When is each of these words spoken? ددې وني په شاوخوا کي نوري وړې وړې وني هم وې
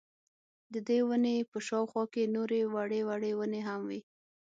ددې 0.73 0.99
وني 1.07 1.35
په 1.49 1.57
شاوخوا 1.67 2.03
کي 2.13 2.23
نوري 2.35 2.61
وړې 2.73 3.01
وړې 3.09 3.31
وني 3.39 3.61
هم 3.67 3.81
وې 3.89 3.99